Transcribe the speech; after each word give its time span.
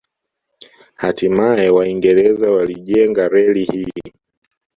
Hatimae 1.01 1.69
Waingereza 1.69 2.51
waliijenga 2.51 3.27
reli 3.29 3.63
hii 3.63 4.13